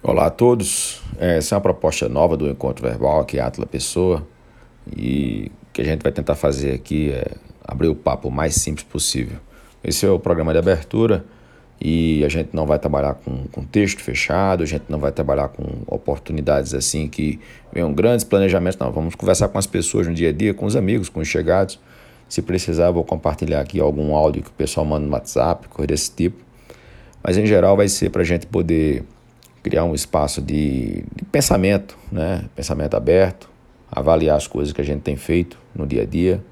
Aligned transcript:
Olá 0.00 0.26
a 0.26 0.30
todos. 0.30 1.02
Essa 1.18 1.54
é 1.54 1.56
uma 1.56 1.60
proposta 1.60 2.08
nova 2.08 2.36
do 2.36 2.48
Encontro 2.48 2.88
Verbal 2.88 3.18
aqui, 3.20 3.40
Atla 3.40 3.66
Pessoa. 3.66 4.24
E 4.96 5.50
o 5.64 5.72
que 5.72 5.82
a 5.82 5.84
gente 5.84 6.04
vai 6.04 6.12
tentar 6.12 6.36
fazer 6.36 6.72
aqui 6.72 7.10
é 7.10 7.32
abrir 7.64 7.88
o 7.88 7.96
papo 7.96 8.28
o 8.28 8.30
mais 8.30 8.54
simples 8.54 8.84
possível. 8.84 9.38
Esse 9.82 10.06
é 10.06 10.08
o 10.08 10.20
programa 10.20 10.52
de 10.52 10.58
abertura 10.58 11.24
e 11.80 12.24
a 12.24 12.28
gente 12.28 12.50
não 12.52 12.64
vai 12.64 12.78
trabalhar 12.78 13.14
com, 13.14 13.48
com 13.48 13.64
texto 13.64 14.00
fechado, 14.00 14.62
a 14.62 14.66
gente 14.66 14.84
não 14.88 15.00
vai 15.00 15.10
trabalhar 15.10 15.48
com 15.48 15.64
oportunidades 15.88 16.74
assim 16.74 17.08
que 17.08 17.40
venham 17.72 17.92
grandes 17.92 18.24
planejamentos, 18.24 18.78
não. 18.78 18.92
Vamos 18.92 19.16
conversar 19.16 19.48
com 19.48 19.58
as 19.58 19.66
pessoas 19.66 20.06
no 20.06 20.14
dia 20.14 20.28
a 20.28 20.32
dia, 20.32 20.54
com 20.54 20.64
os 20.64 20.76
amigos, 20.76 21.08
com 21.08 21.18
os 21.18 21.26
chegados. 21.26 21.76
Se 22.28 22.40
precisar, 22.40 22.92
vou 22.92 23.02
compartilhar 23.02 23.60
aqui 23.60 23.80
algum 23.80 24.14
áudio 24.14 24.44
que 24.44 24.50
o 24.50 24.52
pessoal 24.52 24.86
manda 24.86 25.04
no 25.04 25.12
WhatsApp, 25.12 25.66
coisa 25.68 25.88
desse 25.88 26.12
tipo. 26.12 26.44
Mas 27.20 27.36
em 27.36 27.44
geral 27.44 27.76
vai 27.76 27.88
ser 27.88 28.10
para 28.10 28.22
a 28.22 28.24
gente 28.24 28.46
poder 28.46 29.04
criar 29.68 29.84
um 29.84 29.94
espaço 29.94 30.40
de, 30.40 31.04
de 31.14 31.24
pensamento, 31.30 31.94
né? 32.10 32.46
pensamento 32.56 32.96
aberto, 32.96 33.50
avaliar 33.92 34.38
as 34.38 34.46
coisas 34.46 34.72
que 34.72 34.80
a 34.80 34.84
gente 34.84 35.02
tem 35.02 35.14
feito 35.14 35.58
no 35.74 35.86
dia 35.86 36.02
a 36.02 36.06
dia, 36.06 36.42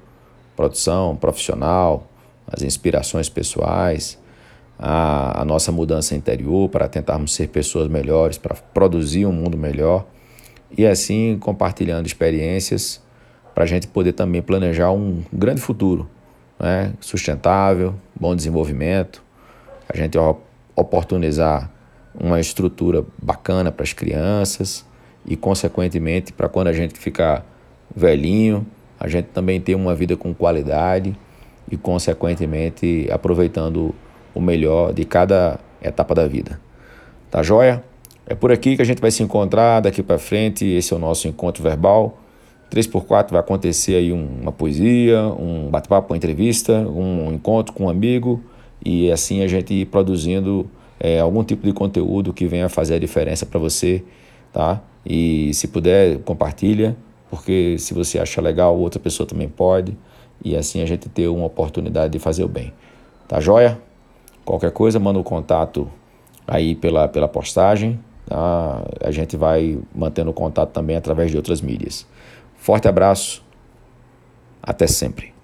produção 0.55 1.15
profissional, 1.15 2.07
as 2.45 2.61
inspirações 2.61 3.27
pessoais, 3.27 4.19
a, 4.77 5.41
a 5.41 5.45
nossa 5.45 5.71
mudança 5.71 6.13
interior 6.15 6.69
para 6.69 6.87
tentarmos 6.87 7.33
ser 7.33 7.47
pessoas 7.47 7.87
melhores, 7.87 8.37
para 8.37 8.55
produzir 8.71 9.25
um 9.25 9.31
mundo 9.31 9.57
melhor 9.57 10.05
e 10.77 10.85
assim 10.85 11.39
compartilhando 11.39 12.05
experiências 12.05 13.01
para 13.55 13.63
a 13.63 13.67
gente 13.67 13.87
poder 13.87 14.13
também 14.13 14.43
planejar 14.43 14.91
um 14.91 15.23
grande 15.33 15.59
futuro, 15.59 16.07
né? 16.59 16.93
sustentável, 16.99 17.95
bom 18.15 18.35
desenvolvimento, 18.35 19.23
a 19.89 19.97
gente 19.97 20.19
oportunizar 20.75 21.71
uma 22.19 22.39
estrutura 22.39 23.05
bacana 23.21 23.71
para 23.71 23.83
as 23.83 23.93
crianças 23.93 24.85
e, 25.25 25.35
consequentemente, 25.35 26.33
para 26.33 26.49
quando 26.49 26.67
a 26.67 26.73
gente 26.73 26.97
ficar 26.97 27.45
velhinho, 27.95 28.65
a 28.99 29.07
gente 29.07 29.25
também 29.25 29.61
ter 29.61 29.75
uma 29.75 29.93
vida 29.93 30.17
com 30.17 30.33
qualidade 30.33 31.15
e, 31.69 31.77
consequentemente, 31.77 33.07
aproveitando 33.11 33.93
o 34.33 34.41
melhor 34.41 34.93
de 34.93 35.05
cada 35.05 35.59
etapa 35.81 36.15
da 36.15 36.27
vida. 36.27 36.59
Tá 37.29 37.43
joia? 37.43 37.83
É 38.25 38.35
por 38.35 38.51
aqui 38.51 38.75
que 38.75 38.81
a 38.81 38.85
gente 38.85 38.99
vai 38.99 39.11
se 39.11 39.23
encontrar 39.23 39.79
daqui 39.79 40.01
para 40.01 40.17
frente. 40.17 40.65
Esse 40.65 40.93
é 40.93 40.95
o 40.95 40.99
nosso 40.99 41.27
encontro 41.27 41.63
verbal. 41.63 42.19
3x4 42.69 43.31
vai 43.31 43.39
acontecer 43.39 43.95
aí 43.95 44.11
uma 44.11 44.51
poesia, 44.51 45.21
um 45.21 45.69
bate-papo, 45.69 46.11
uma 46.13 46.17
entrevista, 46.17 46.73
um 46.73 47.31
encontro 47.31 47.73
com 47.73 47.85
um 47.85 47.89
amigo 47.89 48.43
e 48.83 49.09
assim 49.09 49.41
a 49.41 49.47
gente 49.47 49.73
ir 49.73 49.85
produzindo 49.85 50.69
é, 50.99 51.19
algum 51.19 51.43
tipo 51.43 51.65
de 51.65 51.73
conteúdo 51.73 52.33
que 52.33 52.47
venha 52.47 52.69
fazer 52.69 52.95
a 52.95 52.99
diferença 52.99 53.45
para 53.45 53.59
você, 53.59 54.03
tá? 54.51 54.81
E 55.05 55.53
se 55.53 55.67
puder, 55.67 56.19
compartilha, 56.19 56.95
porque 57.29 57.77
se 57.77 57.93
você 57.93 58.19
acha 58.19 58.41
legal, 58.41 58.77
outra 58.77 58.99
pessoa 58.99 59.27
também 59.27 59.47
pode, 59.47 59.97
e 60.43 60.55
assim 60.55 60.81
a 60.81 60.85
gente 60.85 61.09
ter 61.09 61.27
uma 61.27 61.45
oportunidade 61.45 62.13
de 62.13 62.19
fazer 62.19 62.43
o 62.43 62.47
bem. 62.47 62.73
Tá 63.27 63.39
joia? 63.39 63.79
Qualquer 64.45 64.71
coisa, 64.71 64.99
manda 64.99 65.19
um 65.19 65.23
contato 65.23 65.89
aí 66.47 66.75
pela, 66.75 67.07
pela 67.07 67.27
postagem, 67.27 67.99
tá? 68.25 68.83
A 69.03 69.11
gente 69.11 69.35
vai 69.35 69.79
mantendo 69.93 70.31
contato 70.33 70.71
também 70.71 70.95
através 70.95 71.31
de 71.31 71.37
outras 71.37 71.61
mídias. 71.61 72.07
Forte 72.55 72.87
abraço, 72.87 73.43
até 74.63 74.87
sempre. 74.87 75.36